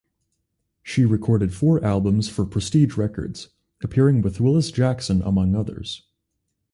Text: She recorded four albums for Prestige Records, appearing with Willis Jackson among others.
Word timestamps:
She 0.81 1.05
recorded 1.05 1.53
four 1.53 1.85
albums 1.85 2.27
for 2.27 2.43
Prestige 2.43 2.97
Records, 2.97 3.49
appearing 3.83 4.23
with 4.23 4.39
Willis 4.41 4.71
Jackson 4.71 5.21
among 5.21 5.53
others. 5.53 6.07